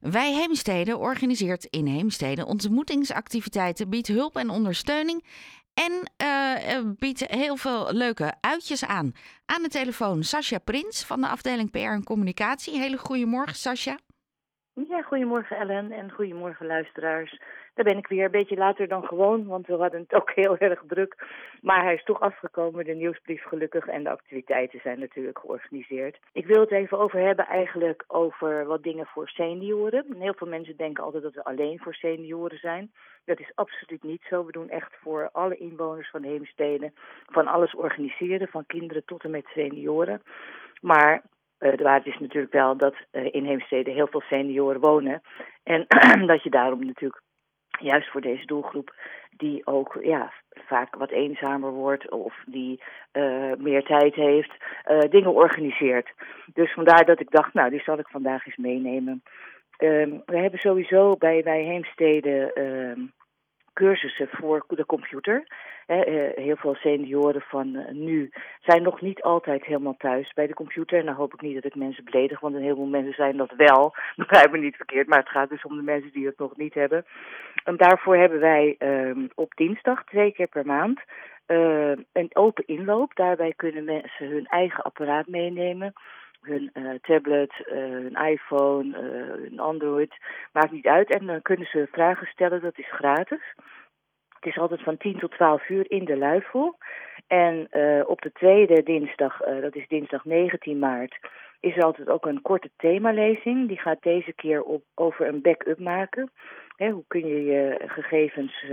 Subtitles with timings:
[0.00, 5.24] Wij Heemstede organiseert in Heemstede ontmoetingsactiviteiten, biedt hulp en ondersteuning
[5.74, 5.92] en
[6.22, 9.12] uh, biedt heel veel leuke uitjes aan.
[9.46, 12.78] Aan de telefoon Sascha Prins van de afdeling PR en Communicatie.
[12.78, 13.98] Hele goede morgen, Sascha.
[14.88, 17.40] Ja, goedemorgen Ellen en goedemorgen luisteraars.
[17.80, 20.56] Daar ben ik weer een beetje later dan gewoon, want we hadden het ook heel
[20.56, 21.26] erg druk.
[21.60, 26.18] Maar hij is toch afgekomen, de nieuwsbrief gelukkig, en de activiteiten zijn natuurlijk georganiseerd.
[26.32, 30.04] Ik wil het even over hebben eigenlijk over wat dingen voor senioren.
[30.18, 32.92] Heel veel mensen denken altijd dat we alleen voor senioren zijn.
[33.24, 34.46] Dat is absoluut niet zo.
[34.46, 36.92] We doen echt voor alle inwoners van Heemstede
[37.26, 40.22] van alles organiseren, van kinderen tot en met senioren.
[40.80, 41.22] Maar
[41.58, 45.22] uh, de waarheid is natuurlijk wel dat uh, in Heemstede heel veel senioren wonen.
[45.62, 45.86] En
[46.32, 47.22] dat je daarom natuurlijk
[47.80, 48.94] juist voor deze doelgroep
[49.36, 54.52] die ook ja, vaak wat eenzamer wordt of die uh, meer tijd heeft,
[55.10, 56.12] dingen organiseert.
[56.54, 59.22] Dus vandaar dat ik dacht, nou, die zal ik vandaag eens meenemen.
[60.26, 62.52] we hebben sowieso bij, bij Heemstede
[63.72, 65.46] cursussen voor de computer.
[65.86, 65.98] Eh,
[66.34, 70.98] heel veel senioren van eh, nu zijn nog niet altijd helemaal thuis bij de computer.
[70.98, 73.52] En dan hoop ik niet dat ik mensen beledig, want een heleboel mensen zijn dat
[73.56, 73.94] wel.
[74.16, 76.74] Begrijp me niet verkeerd, maar het gaat dus om de mensen die het nog niet
[76.74, 77.04] hebben.
[77.64, 81.00] En daarvoor hebben wij ehm, op dinsdag twee keer per maand
[81.50, 83.14] uh, een open inloop.
[83.14, 85.92] Daarbij kunnen mensen hun eigen apparaat meenemen
[86.40, 90.14] hun uh, tablet, uh, hun iPhone, uh, hun Android,
[90.52, 91.10] maakt niet uit.
[91.10, 93.54] En dan kunnen ze vragen stellen, dat is gratis.
[94.28, 96.78] Het is altijd van 10 tot 12 uur in de Luifel.
[97.26, 97.68] En
[98.06, 101.18] op de tweede dinsdag, dat is dinsdag 19 maart,
[101.60, 103.68] is er altijd ook een korte themalezing.
[103.68, 106.30] Die gaat deze keer op, over een backup maken.
[106.76, 108.64] hoe kun je je gegevens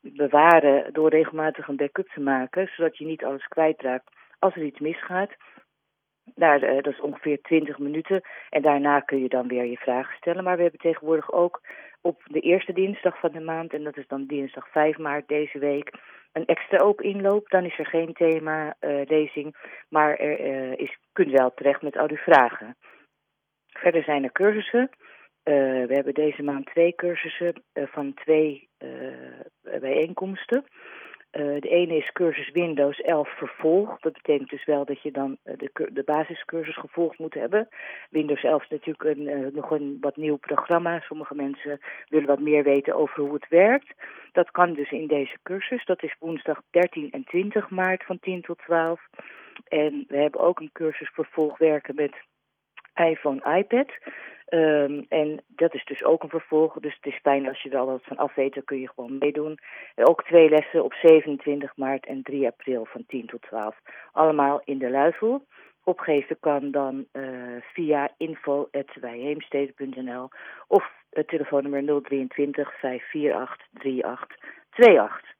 [0.00, 4.80] bewaren door regelmatig een backup te maken, zodat je niet alles kwijtraakt als er iets
[4.80, 5.30] misgaat.
[6.44, 8.22] Daar, uh, dat is ongeveer 20 minuten.
[8.50, 10.44] En daarna kun je dan weer je vragen stellen.
[10.44, 11.60] Maar we hebben tegenwoordig ook
[12.00, 15.58] op de eerste dinsdag van de maand, en dat is dan dinsdag 5 maart deze
[15.58, 15.92] week,
[16.32, 17.48] een extra open inloop.
[17.48, 22.08] Dan is er geen thema-lezing, uh, maar er uh, is, kunt wel terecht met al
[22.08, 22.76] uw vragen.
[23.68, 24.90] Verder zijn er cursussen.
[25.42, 28.68] we hebben deze maand twee cursussen van twee
[29.80, 30.64] bijeenkomsten.
[31.36, 34.00] Uh, de ene is cursus Windows 11 vervolg.
[34.00, 37.68] Dat betekent dus wel dat je dan uh, de, de basiscursus gevolgd moet hebben.
[38.10, 41.00] Windows 11 is natuurlijk een, uh, nog een wat nieuw programma.
[41.00, 43.94] Sommige mensen willen wat meer weten over hoe het werkt.
[44.32, 45.84] Dat kan dus in deze cursus.
[45.84, 49.00] Dat is woensdag 13 en 20 maart van 10 tot 12.
[49.68, 52.14] En we hebben ook een cursus vervolg werken met
[52.94, 53.86] iPhone, iPad.
[54.48, 56.74] Um, en dat is dus ook een vervolg.
[56.80, 58.90] Dus het is fijn als je er al wat van af weet, dan kun je
[58.94, 59.58] gewoon meedoen.
[59.94, 63.76] En ook twee lessen op 27 maart en 3 april van 10 tot 12.
[64.12, 65.44] Allemaal in de Luifel.
[65.84, 70.28] Opgeven kan dan uh, via info.wijheemstede.nl
[70.66, 75.34] of het telefoonnummer 023 548 3828.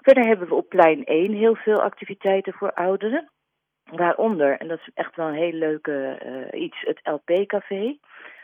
[0.00, 3.30] Verder hebben we op plein 1 heel veel activiteiten voor ouderen.
[3.96, 6.18] Waaronder, en dat is echt wel een heel leuke
[6.52, 7.96] uh, iets, het LP-café.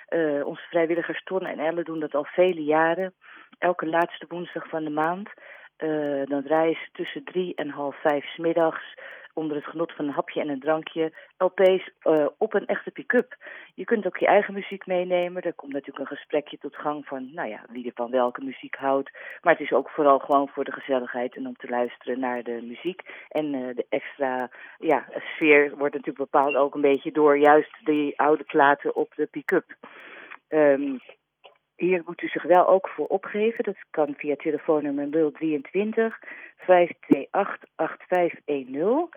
[0.09, 3.15] Uh, onze vrijwilligers Ton en Elle doen dat al vele jaren.
[3.59, 5.29] Elke laatste woensdag van de maand.
[5.79, 8.95] Uh, dan draaien ze tussen drie en half vijf smiddags
[9.38, 13.37] onder het genot van een hapje en een drankje LP's uh, op een echte pick-up.
[13.75, 15.43] Je kunt ook je eigen muziek meenemen.
[15.43, 18.76] Er komt natuurlijk een gesprekje tot gang van, nou ja, wie er van welke muziek
[18.76, 19.10] houdt.
[19.43, 22.59] Maar het is ook vooral gewoon voor de gezelligheid en om te luisteren naar de
[22.62, 23.00] muziek.
[23.28, 28.19] En uh, de extra ja, sfeer wordt natuurlijk bepaald ook een beetje door juist die
[28.19, 29.76] oude platen op de pick-up.
[30.49, 31.00] Um,
[31.78, 33.65] hier moet u zich wel ook voor opgeven.
[33.65, 36.19] Dat kan via telefoonnummer 023
[36.56, 37.28] 528
[37.75, 39.09] 8510.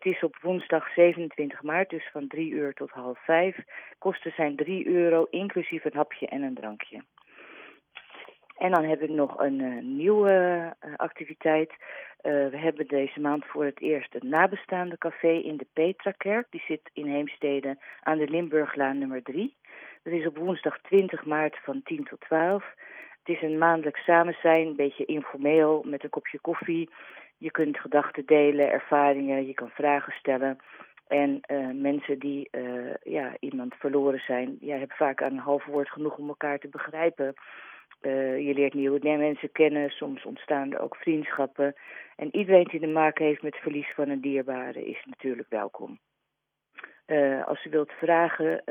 [0.00, 3.56] Het is op woensdag 27 maart, dus van 3 uur tot half 5.
[3.98, 7.04] Kosten zijn 3 euro, inclusief een hapje en een drankje.
[8.56, 11.70] En dan hebben we nog een uh, nieuwe uh, activiteit.
[11.70, 11.76] Uh,
[12.48, 16.46] we hebben deze maand voor het eerst een nabestaande café in de Petrakerk.
[16.50, 19.56] Die zit in Heemstede aan de Limburglaan nummer 3.
[20.02, 22.64] Dat is op woensdag 20 maart van 10 tot 12.
[23.24, 26.90] Het is een maandelijk samen zijn, een beetje informeel, met een kopje koffie.
[27.38, 30.58] Je kunt gedachten delen, ervaringen, je kan vragen stellen.
[31.06, 35.64] En uh, mensen die uh, ja, iemand verloren zijn, ja, hebben vaak aan een half
[35.64, 37.34] woord genoeg om elkaar te begrijpen.
[38.02, 41.74] Uh, je leert nieuwe mensen kennen, soms ontstaan er ook vriendschappen.
[42.16, 45.98] En iedereen die te maken heeft met verlies van een dierbare is natuurlijk welkom.
[47.44, 48.62] Als u wilt vragen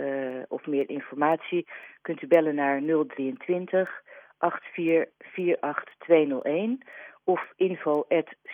[0.47, 1.67] of meer informatie,
[2.01, 4.03] kunt u bellen naar 023
[4.39, 6.77] 8448201
[7.23, 8.05] of info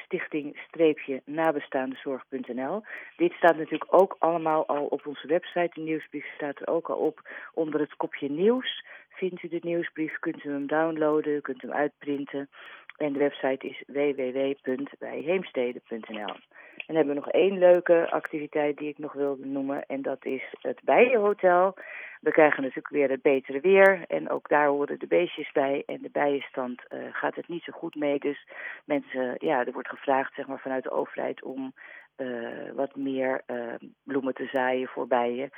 [0.05, 2.83] stichting-nabestaandezorg.nl.
[3.17, 5.71] Dit staat natuurlijk ook allemaal al op onze website.
[5.73, 8.85] De nieuwsbrief staat er ook al op onder het kopje nieuws.
[9.09, 12.49] Vindt u de nieuwsbrief, kunt u hem downloaden, kunt hem uitprinten.
[12.97, 16.35] En de website is www.bijheemstede.nl.
[16.77, 19.85] En dan hebben we nog één leuke activiteit die ik nog wilde noemen.
[19.85, 21.75] En dat is het Bijenhotel.
[22.21, 24.03] We krijgen natuurlijk weer het betere weer.
[24.07, 25.83] En ook daar horen de beestjes bij.
[25.85, 28.19] En de bijenstand uh, gaat het niet zo goed mee.
[28.19, 28.47] Dus
[28.85, 31.73] mensen, ja, er wordt gevraagd zeg maar, vanuit de overheid om
[32.17, 35.49] uh, wat meer uh, bloemen te zaaien voor bijen.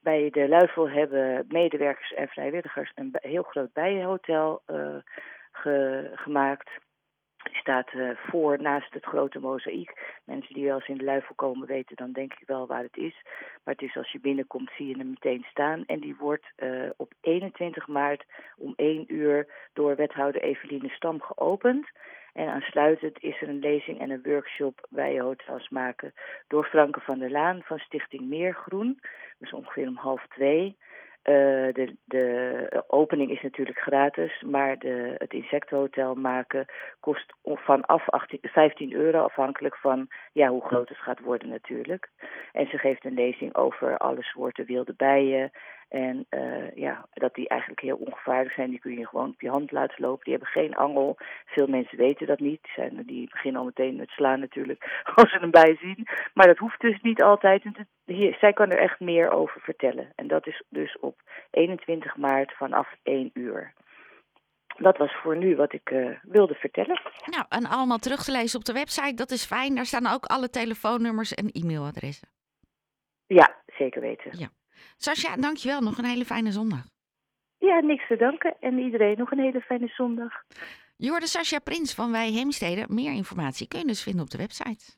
[0.00, 4.62] Bij de Luifel hebben medewerkers en vrijwilligers een heel groot bijenhotel
[5.52, 6.70] ge gemaakt
[7.52, 10.18] staat uh, voor naast het grote mozaïek.
[10.24, 12.96] Mensen die wel eens in de Luifel komen weten dan denk ik wel waar het
[12.96, 13.14] is.
[13.64, 15.84] Maar het is als je binnenkomt zie je hem meteen staan.
[15.86, 18.24] En die wordt uh, op 21 maart
[18.56, 21.86] om 1 uur door wethouder Eveline Stam geopend.
[22.32, 26.14] En aansluitend is er een lezing en een workshop bij hotels maken
[26.48, 29.00] door Franke van der Laan van Stichting Meergroen.
[29.38, 30.76] Dus ongeveer om half twee.
[31.28, 36.66] Uh, de, de opening is natuurlijk gratis, maar de, het insectenhotel maken
[37.00, 42.08] kost vanaf 18, 15 euro, afhankelijk van ja, hoe groot het gaat worden natuurlijk.
[42.52, 45.50] En ze geeft een lezing over alle soorten wilde bijen
[45.88, 48.70] en uh, ja, dat die eigenlijk heel ongevaarlijk zijn.
[48.70, 50.24] Die kun je gewoon op je hand laten lopen.
[50.24, 51.16] Die hebben geen angel.
[51.44, 52.62] Veel mensen weten dat niet.
[52.62, 56.06] Die, zijn, die beginnen al meteen met slaan natuurlijk als ze hem bij zien.
[56.34, 57.64] Maar dat hoeft dus niet altijd.
[57.64, 60.12] En hier, zij kan er echt meer over vertellen.
[60.14, 63.72] En dat is dus op 21 maart vanaf 1 uur.
[64.76, 67.00] Dat was voor nu wat ik uh, wilde vertellen.
[67.24, 69.74] Nou, en allemaal terug te lezen op de website, dat is fijn.
[69.74, 72.28] Daar staan ook alle telefoonnummers en e-mailadressen.
[73.26, 74.38] Ja, zeker weten.
[74.38, 74.48] Ja.
[74.96, 75.80] Sascha, dankjewel.
[75.80, 76.84] Nog een hele fijne zondag.
[77.58, 78.56] Ja, niks te danken.
[78.60, 80.32] En iedereen nog een hele fijne zondag.
[80.96, 82.84] Je hoorde Sascha Prins van Wij Heemstede.
[82.88, 84.96] Meer informatie kun je dus vinden op de website.